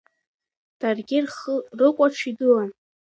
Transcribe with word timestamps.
Даргьы 0.79 1.19
рхы 1.25 1.55
рыкәаҽ 1.79 2.17
игылан. 2.29 2.69